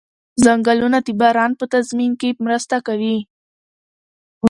ځنګلونه 0.43 0.97
د 1.05 1.07
باران 1.19 1.51
په 1.59 1.65
تنظیم 1.73 2.13
کې 2.21 2.29
مرسته 2.45 2.75
کوي 2.87 3.17